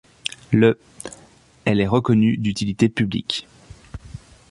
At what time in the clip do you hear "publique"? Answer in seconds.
2.89-3.45